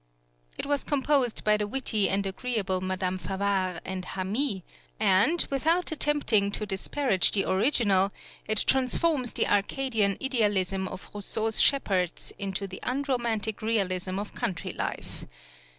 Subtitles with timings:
[0.57, 4.63] "It was composed by the witty and agreeable Madame Favart and Hamy,
[4.99, 8.11] and, without attempting to disparage the original,
[8.47, 15.25] it transforms the Arcadian idealism of Rousseau's shepherds into the unromantic realism of country life.